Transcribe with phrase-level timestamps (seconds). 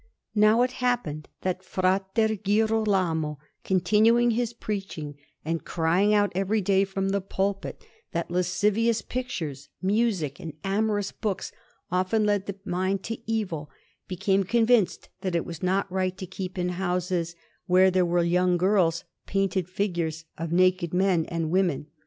[0.33, 5.13] Now it happened that Fra Girolamo, continuing his preaching,
[5.45, 11.51] and crying out every day from the pulpit that lascivious pictures, music, and amorous books
[11.91, 13.69] often lead the mind to evil,
[14.07, 17.35] became convinced that it was not right to keep in houses
[17.67, 21.85] where there were young girls painted figures of naked men and women.